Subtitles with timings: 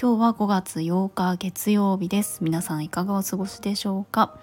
[0.00, 2.44] 今日は5月8日月曜日です。
[2.44, 4.38] 皆さんいかがお過ごしでしょうか？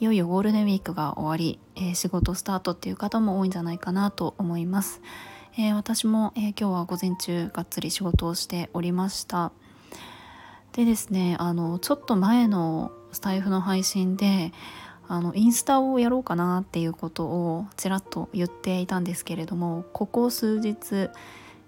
[0.00, 5.00] いよいよゴールデンウィークが終わり、えー、仕事スタートっていう方も多いんじゃないかなと思います、
[5.56, 9.52] えー、私も、えー、今日は午前中がっつり仕事をしておりました。
[10.72, 14.52] でですねあのちょっと前のスタイフの配信で
[15.06, 21.10] あのインスタをやろうかなっていうことをちらっと言っていたんですけれどもここ数日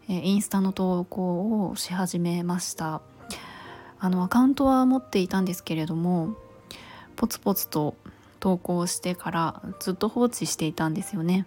[0.08, 3.00] インスタの投稿をし始めました。
[4.04, 6.34] あのアカウントは持っていたんですけれども
[7.14, 7.94] ポツポツと
[8.40, 11.46] 投稿してからずっと放置していたんですよね。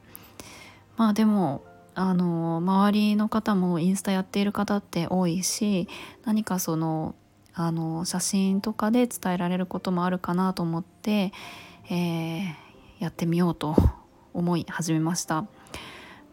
[0.96, 5.90] まあでもあの周りの方もインスタやっている方って多いし
[6.24, 7.14] 何かその
[7.54, 11.34] あの写真とかで伝えられることもあるかなと思って、
[11.90, 12.46] えー、
[13.00, 13.76] やってみようと
[14.34, 15.46] 思い始めました。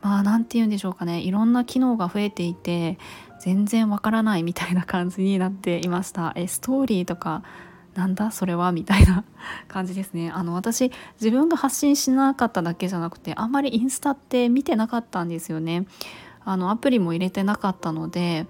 [0.01, 1.21] まあ何て言うんでしょうかね。
[1.21, 2.97] いろんな機能が増えていて
[3.43, 6.33] 全然わからないみたいな感じになっていました。
[6.37, 7.43] えストーリーとか
[7.95, 8.31] なんだ？
[8.31, 8.71] それは？
[8.71, 9.25] みたいな
[9.67, 10.31] 感じですね。
[10.31, 15.87] あの私自分が発信しなかっただけじゃなくてあんまりインスタって見てなかったんですよね。
[16.45, 18.47] あのアプリも入れてなかったので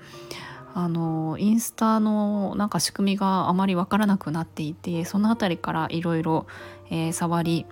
[0.74, 6.46] あのインスタのなんか仕組みがあまりわからなくなっていてその辺りからいろいろ
[7.12, 7.66] 触り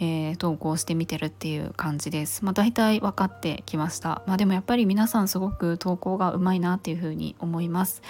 [0.00, 2.44] えー、投稿してみてるっていう感じです。
[2.44, 4.22] まあ、大体分かってきました。
[4.26, 8.02] まあ、でもやっぱり皆さんすごく投稿がうまいなっていうふうに思います。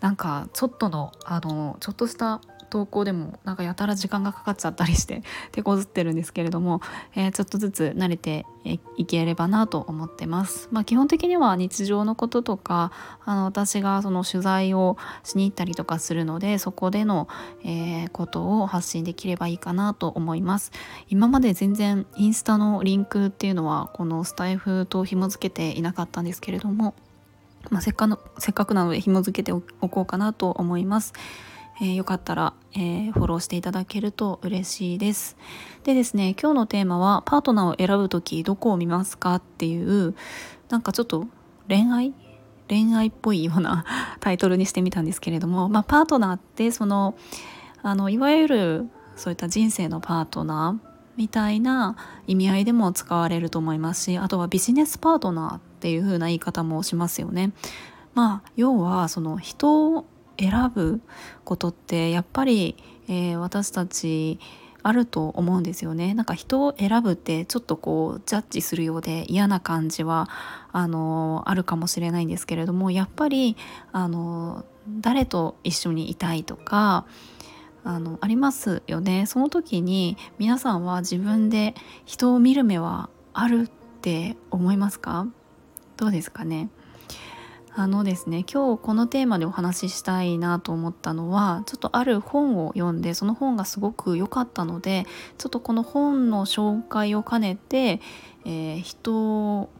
[0.00, 6.80] なんかちょっとのあのちょっとした投稿でもなんかやたら時間がかかっちゃったりして 手こずってるんですけれども、
[7.14, 8.46] えー、ちょっとずつ慣れて
[8.96, 10.68] いければなと思ってます。
[10.72, 12.92] まあ、基本的には日常のこととか
[13.24, 17.28] あの私がその取材をしに行ったりとかするのでそこでの、
[17.62, 20.72] えー、ことを発信できればいいかなと思います。
[21.08, 26.94] 今まで全然インスタのリンクっていうのはこのスタイフと紐付けていなかったんですけれども、
[27.70, 31.12] まあ、せっかせっかくなので紐付けておこうかなと思います。
[31.80, 35.36] えー、よかったら、えー、フォローしていただけると嬉しいです。
[35.82, 40.14] でですね、今日のテーマはパートナーを選ぶ時どこを見ますかっていう
[40.68, 41.26] なんかちょっと
[41.68, 42.14] 恋愛？
[42.68, 43.84] 恋愛っぽいような
[44.20, 47.14] タイトルにしてみたんですけれども、まあ、パートナーってその
[47.82, 51.96] あのいわゆるそういった人生のパートナーみたいな
[52.26, 57.52] 意味合いでも使われると思いますしあとはビジネスパートナーっていう風な言い方もしますよね。
[58.14, 60.06] まあ要はその人
[60.38, 61.00] 選ぶ
[61.44, 62.76] ことってやっぱり、
[63.08, 64.38] えー、私たち
[64.82, 66.12] あると思うんですよね。
[66.12, 70.28] なんか人を選ぶってちょっとこうジャッジするようで嫌な感じは
[70.72, 73.56] あのあるかもしれないんですけれどもやっぱり
[73.92, 74.66] あの
[75.00, 77.06] 誰と一緒にいたいとか
[77.82, 79.24] あのありますよね。
[79.24, 81.74] その時に皆さんは自分で
[82.04, 83.70] 人を見る目はあるっ
[84.02, 85.26] て思いますか？
[85.96, 86.68] どうですかね？
[87.76, 95.06] あのですね今日このテーマでお話ししたいなと思ったのはちょっとある本を読んでその本がすごく良かったので
[95.38, 98.00] ちょっとこの本の紹介を兼ねて、
[98.44, 99.70] えー、人を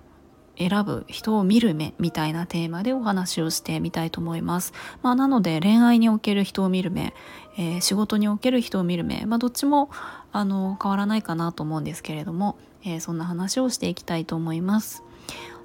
[0.56, 4.72] 選ぶ人を見る目みたいなテーマでお話をしてみたいと思います。
[5.02, 7.12] まあ、なので恋愛における人を見る目、
[7.56, 9.90] えー、仕事における人を見る目、まあ、どっちも
[10.32, 15.02] あの変わらないかなと思うんですけれども、えー、そんな話をしていきたいと思います。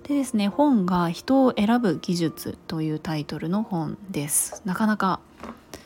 [0.04, 4.62] でですね本が「人を選ぶ技術」というタイトルの本です。
[4.66, 5.20] なかなか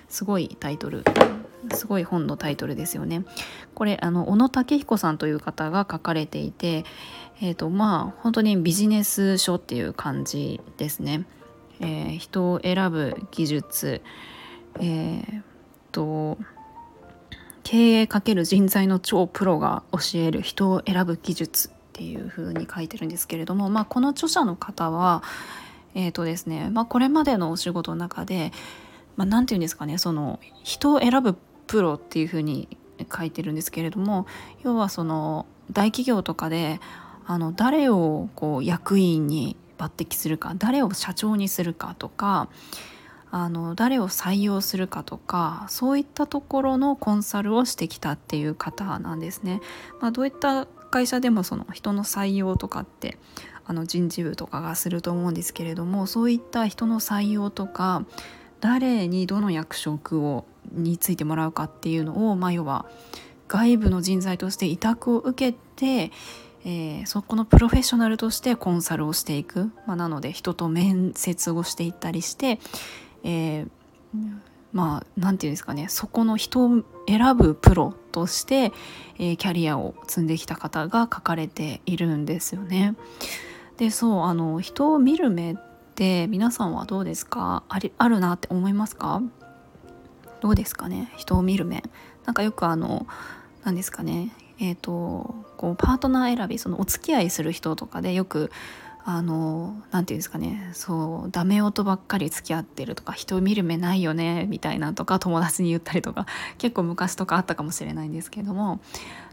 [0.10, 1.04] すごいタイトル
[1.74, 3.26] すごい本のタイトルですよね。
[3.74, 6.86] これあの小野武彦さんという方が書かれていて
[7.42, 11.26] え、ー、とまあ本当にビジネス書っていう感じですね、
[11.80, 14.02] えー、人を選ぶ技術。
[14.80, 15.24] えっ、
[15.92, 16.38] と
[17.64, 21.72] 経営かける人材の超プロが教える人を選ぶ技術。
[21.94, 25.22] っていう風に書いてるんですけれども、まあ、この著者の方は
[25.96, 28.52] えーとですねまあ、これまでのお仕事の中で
[29.16, 31.38] 何、まあ、て言うんですかねその人を選ぶ
[31.68, 32.68] プロっていう風に
[33.16, 34.26] 書いてるんですけれども
[34.64, 36.80] 要はその大企業とかで
[37.28, 42.50] あの誰をこう役員に抜擢するか誰を社長にするかとか
[43.30, 49.60] あの誰を採用するかとかそういったところのコンサルをしてきたっていう方なんですね。
[50.00, 53.18] まあ、どういった会社でもその人の採用とかって
[53.66, 58.06] あの人事部とかがすると思うんですけれどもそういった人の採用とか
[58.62, 62.86] 誰にどの役職をについてもらうかっていうのを、まあ、要は
[63.48, 66.12] 外部の人材として委託を受けて、
[66.64, 72.60] えー、そこのプロフェッショナルとしてコンサルをしていく、まあ、なので人と面接をしていったりして、
[73.24, 73.68] えー、
[74.74, 78.72] まあ何て言うんですかねそこの人を選ぶプロとして、
[79.20, 82.96] えー、キャリアを積んできた方が書かれているんですよね。
[83.78, 85.56] でそうあの人を見る目っ
[85.96, 87.64] て皆さんはどうですか？
[87.70, 89.22] ありあるなって思いますか？
[90.42, 91.12] どうですかね？
[91.18, 91.84] 人を見る目。
[92.26, 93.08] なんかよくあの
[93.64, 94.32] 何ですかね？
[94.60, 98.52] えーと、こうパートナー選びそのお付き合いする人とかでよく
[99.06, 100.70] あの何て言うんですかね。
[100.74, 106.26] そうダメ音ばっかり付き合ってるとか人を見る目ないよねみたいなとか友達に言ったりとか
[106.58, 108.80] 結構昔とかあったかもしれないんですけども。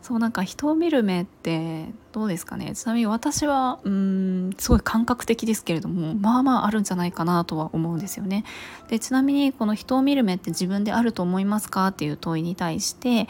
[0.02, 2.75] そうなんか人を見る目ってどうですかね。
[2.75, 8.44] ちなみに私はうんすごい感覚的ですけれどもまあまああるんじゃないかなとは思うんですよね。
[8.88, 13.28] でちなみにこの人を見る目って自分であると思いますかっていう問いに対して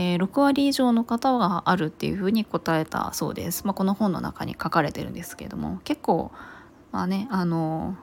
[0.00, 3.66] えー、6割以上の方はあるっていうふうに答えたそうです。
[3.66, 5.80] まあ、この本の中に書かれてるんですけれども。
[5.82, 6.30] 結構
[6.92, 7.96] まあねあの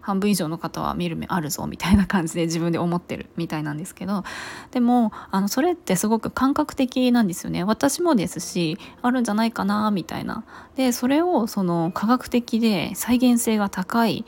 [0.00, 4.22] 半分以上の方は見る目あるぞみたいな感じで 自分で思ってるみたいなんですけど。
[4.70, 7.64] でもあのそれってすごく感覚的なんですよね。
[7.64, 10.44] 私もですしあるんじゃないかなみたいな。
[10.76, 14.24] でそれをその科学的で再現性が高い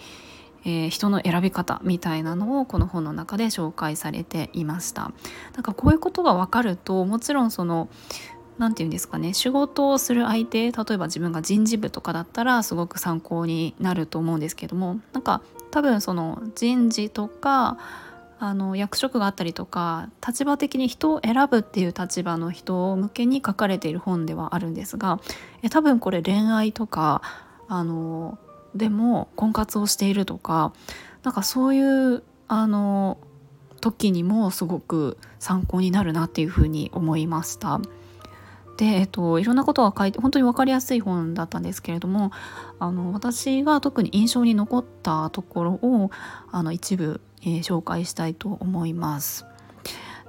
[0.64, 5.12] えー、人の選び方みたいなのをこの本の中で紹介されていました。
[5.54, 7.88] なんかこういうことが分かるともちろんその
[8.58, 17.78] 何て言うんですかね仕事をする相手例えば自分が人事部とかだったらすごく参考になると思うんですけどもなんか多分その人事とか
[18.38, 25.20] あの役職があったりとか立場的に人を選ぶっていう立場の人向けに書かれている本ではあるんですが
[25.62, 27.22] え多分これ恋愛とか
[27.68, 28.38] あの
[28.74, 30.72] でも婚活をしているとか
[31.22, 33.18] なんかそういうあの
[33.80, 37.80] 時にもすごく参考になるなっていうふうに思いました。
[38.76, 42.32] で、えっと、いろんなことが書いて本当に分かりやすい本だったんですけれども
[42.78, 46.10] あの私が特に印象に残ったところを
[46.50, 49.46] あの一部、えー、紹介したいと思います。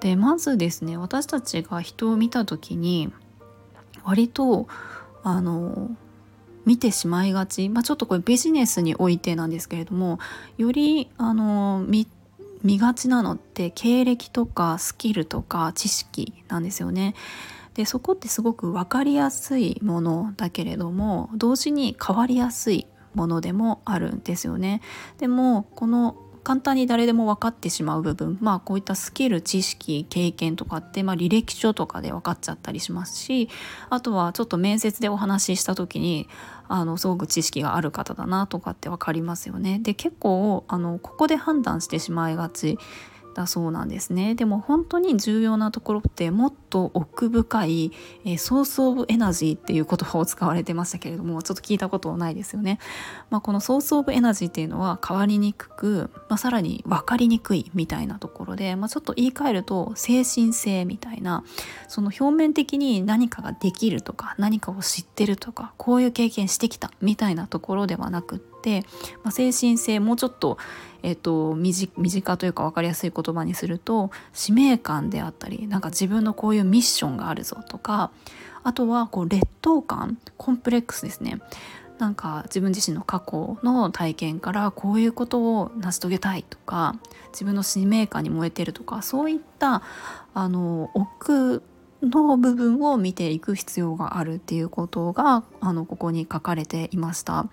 [0.02, 3.14] でまずですね私たちが人を見た時に
[4.04, 4.68] 割と
[5.24, 5.92] あの
[6.66, 10.20] 見てしまいがち、まあ、ちょっとこれビジネスにおいてなんですけれども
[10.58, 12.08] よりあの見
[12.64, 17.14] 見がちなのって経歴とかスキルとか知識なんですよね。
[17.74, 24.82] でそこってすごく分かりやすいものだけれども同時に変わりやすいものでもあるんですよね。
[25.18, 33.50] でもこの簡単に誰でも分かってしまう部分まあこういったスキル知識経験とかって、まあ、履歴書とかで分かっちゃったりしますし
[33.90, 36.28] あとはちょっと面接でお話しした時に
[36.68, 39.80] あのすごく知識がある方だなとかって分かりますよね。
[39.80, 42.78] で結構あのここで判断してしまいがち
[43.34, 44.36] だそうなんですね。
[44.36, 47.92] でも本当に重要なところってもっと奥深い、
[48.26, 52.80] えー、ソース・オブ・エナジーっていう言葉を使われてましたけれどもちょっと聞いたことないですよね、
[53.30, 61.44] まあ、このソース・オブ・エナジーっていうのは変わりにくく、まあ、さらに分かりにくいみたいなところで、まあ、ちょっと言い換えると精神性みたいな
[61.88, 68.53] その表面的に何かができるとか何かを知ってるとかこういう経験してきたみたいなところではなくって、
[69.24, 70.58] まあ、精神性もうちょっと
[71.04, 78.12] えっと、身近というか分かりやすい言葉にすると使命感であったりなんか自分のこういうミッションがあるぞとか
[78.64, 81.42] あとはこう劣等感コンプレックスですね。
[82.00, 86.96] なんか自分自身の過去の体験からこういうことを成し遂げたいとか
[87.32, 89.84] 自分の使命感に燃えてるとかそういった
[90.34, 91.62] あの奥
[92.04, 97.34] の部分を見ていく必要があるっていうことがあのここに書かれていました。
[97.34, 97.50] ま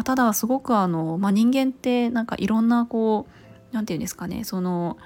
[0.00, 4.98] あ、ただすごくあの、まあ、人間ってなんかいろんなこう何て言うんですかねその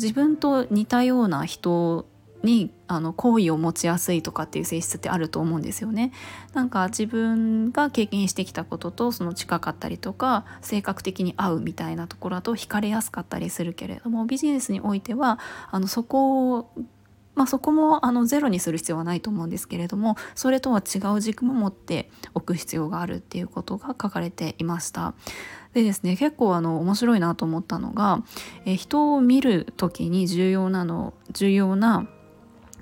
[0.00, 2.06] 自分と似たような人
[2.44, 6.12] にあの好意を持ちやすいとかっていう性質ってあると思うんですよね。
[6.52, 15.38] なんか自分が経験してきたこととその近かったりとか性格的に合うみたいなところだと惹かれやすかったりするけれどもビジネスにおいては
[15.70, 16.70] あのそこ
[17.34, 25.14] まあ、そこもあのゼロにする必要はないと思うんですけれどもそれとは違う軸も持っておく必要があるっていうことが書かれていました。
[25.72, 28.22] でですね結構あの面白いなと思ったのが、
[28.64, 32.06] え人を見る時に重要なの重要な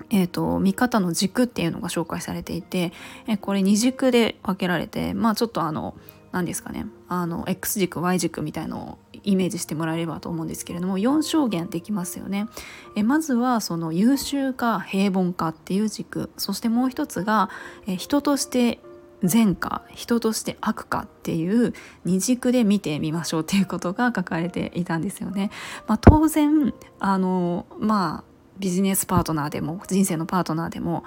[0.09, 2.91] えーと、見方の軸っていうのが紹介されていて、
[3.27, 5.95] えこれ2軸で分けられてまあちょっとあの
[6.31, 12.47] 何ですかねあの X 軸 Y 軸みたいのをイメージしてもらえればと思うんですけれども4証言できますよね。
[12.95, 17.49] えまずはその優秀か平凡かっていう軸そしてもう一つが
[17.87, 18.79] え人として
[19.23, 25.49] 善か人として悪かっていう二軸で見てみましょうっていうことが書かれていたんですよね。
[25.87, 31.03] まあ、当然あのまあビジネスパートナーでも人生のパートナーでも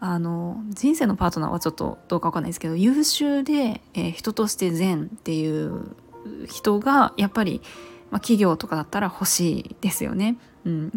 [0.00, 5.94] あの人生のパートナーはちょっとどうかわかんないですけど優秀で、えー、人として善っていう
[6.46, 7.60] 人がやっぱり、
[8.10, 10.36] まあ、企業とかだったら欲しいですよね。
[10.64, 10.92] うん、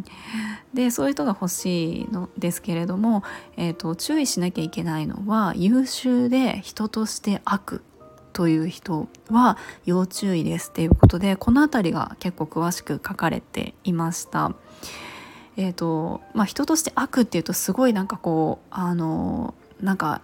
[0.73, 3.23] でそういう人が欲しいのですけれども、
[3.57, 7.81] えーと、注意しなきゃいけないのは優秀で人として悪
[8.31, 14.51] という人は要注意ですっていうことでこの辺りが結構詳しく書かれていました。
[15.57, 20.21] えーとまあ、人として悪っていうとすごいなんかこうあのなんか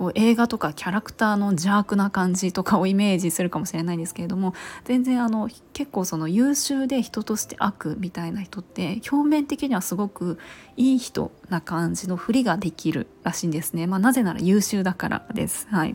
[0.00, 4.54] こう映画とかキャラクターの邪悪な感じとかをイメージするかもしれないんですけれども
[4.84, 10.38] 全然あの結構その優秀で人として悪みたいな人って表面的にはすごく
[10.78, 13.86] いい人な感じのふりができるらしいんですね。
[13.86, 15.68] まあ、なぜなら優秀だからです。
[15.70, 15.94] はい、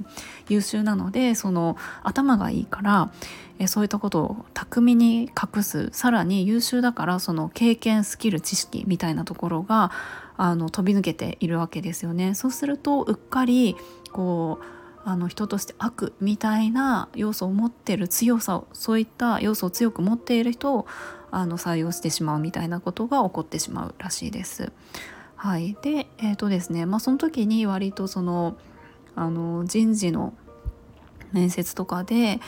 [0.50, 3.12] 優秀なのでその頭がいいから
[3.58, 9.92] えそういったことを巧みに隠すさらに優秀だからその経験スキル知識みたいなところが
[10.38, 12.36] あの飛び抜けているわけですよね。
[12.36, 13.76] そうするとうっかり
[14.12, 14.66] こう
[15.08, 20.88] あの人として悪みたいな要素を持ってる強さをそういった要素を強く持っている人を
[21.32, 24.72] あの採用してしまうみたいなことが起こってしまうらしいです。
[25.36, 28.58] はい、でえーとですねまあ、その時に割とその
[29.16, 30.34] あの人事の
[31.32, 32.40] 面接とかで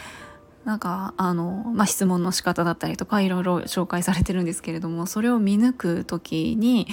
[0.65, 6.88] なんかあの、まあ、質問の仕方だったりとかいろいろ紹介されてるんですけれどもそれを見抜く時に、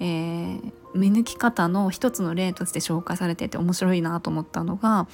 [0.00, 5.06] えー、見抜き方の一つの例として紹介されてて面白いなと思ったのが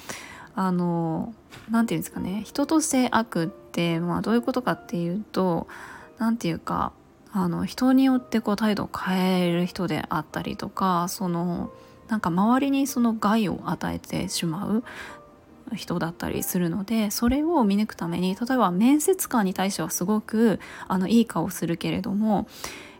[0.55, 1.33] あの
[1.71, 2.43] 何て言うんですかね。
[2.45, 5.67] 人として悪って、まあ、どういうことかっていうと
[6.17, 6.91] 何て言うか
[7.31, 11.71] あの人によってこう態度を変える人であったりとかその
[12.07, 14.83] なんか周りにその害を与えてしまう
[15.75, 22.47] 人だったりするのでそれを見抜くために例えば面接官に対してはすごくあのいい顔するけれども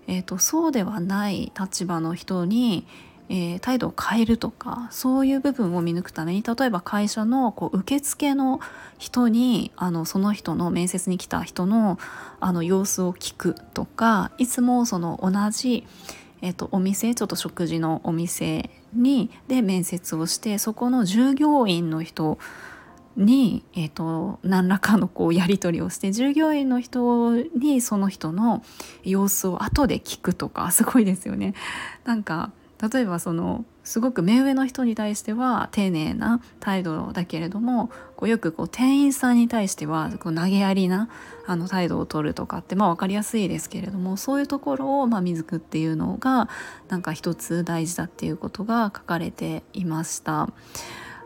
[0.07, 2.85] えーと、そうではない立場の人に、
[3.29, 8.59] えー、態度を変えるとかそういう部分を見抜くために例えば会社のこう受付の
[8.97, 11.97] 人にあのその人の面接に来た人の
[12.41, 15.85] あの様子を聞くとかいつもその同じ、
[16.41, 22.37] えーとお店ちょっと食事のお店にで面接をしてそこの従業員の人
[23.15, 28.63] に、えーと、何らかのこうやり取りをして従業員の人にその人の
[29.03, 31.53] 様子を後で聞くとかすごいですよね。
[32.05, 32.51] なんか
[32.91, 41.09] 例えばそのすごく目上の人に対しては丁寧な態度だけれどもこうよくこう店員さんに対してはこう投げやりな
[41.45, 46.49] あの態度を取るとかってまあ分かりやすいですけれどもそういうところをまあ見抜くっていうのが
[46.89, 50.49] なんか一つ大事だっていうことが書かれていました。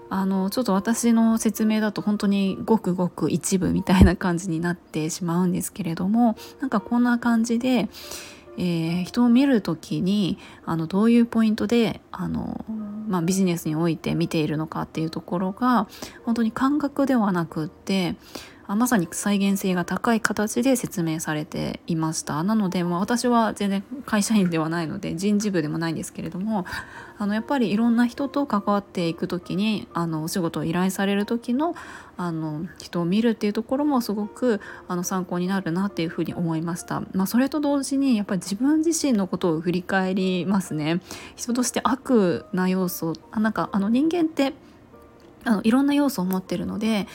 [0.10, 7.90] あのちょっと私の説明だと本当にごくごく一部みたいな感じになってしまうんですけれどもなんかこんな感じで、
[8.58, 12.66] えー、人を見る時にあのどういうポイントであの、
[13.08, 15.88] まあ、ビジネスにおいて見ているのかっていうところが
[16.26, 18.16] 本当に感覚ではなくって
[18.76, 22.44] まさに再現性が高い形で説明されていました。
[22.44, 26.66] なので、まあ、私は全然会社員ではないので人事部でもないんですけれども
[27.18, 31.76] あのやっぱりいろんな人と関わっていく時にあのお仕事を依頼される時の
[32.20, 41.00] あの人を見るっていうところもすごくあの参考になるなっていうふうに思いました、まあ、それと同時にやっぱり自分自身のことを振り返りますね。
[41.36, 44.54] 人として悪な要素あなんかあの人間って
[45.44, 47.08] あのいろんな要素を持ってるので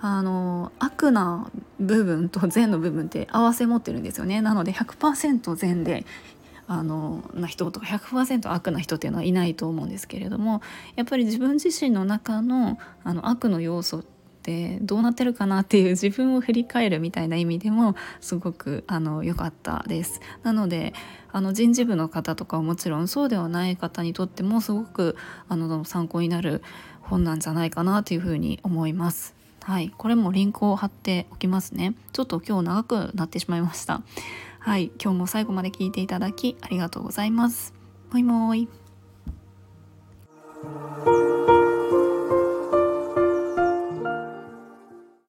[0.00, 1.50] あの悪な
[1.80, 6.04] 部分と善の部分って合わせ持ってるんですよねなので100%善で
[6.68, 10.60] あのな人とか100%悪な人っていうのはいないと思うんですけれども
[10.96, 14.02] やっぱり自分自身の中のあの悪の要素っ
[14.42, 20.20] てどうなってるかなっていう自分を振り返るみたいな意味でもすごくあの良かったです。
[20.42, 20.92] なので
[21.32, 25.16] あの人事部の方とかはもちろんそうではない方にとってもすごく
[25.48, 26.62] あの参考になる
[27.00, 29.37] 本なんじゃないかなというふうに思います。
[29.68, 29.92] はい。
[29.98, 31.94] これもリンクを貼っておきますね。
[32.14, 34.00] ちょっと今日長くなってしまいました。
[34.60, 34.90] はい。
[34.98, 37.74] 今日も最後まで聞いていただきありがとうございます。
[38.10, 38.68] もいもーい。